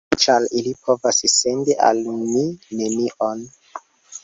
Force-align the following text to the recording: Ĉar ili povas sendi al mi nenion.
Ĉar 0.21 0.45
ili 0.59 0.71
povas 0.87 1.19
sendi 1.33 1.77
al 1.89 2.01
mi 2.23 2.49
nenion. 2.81 3.47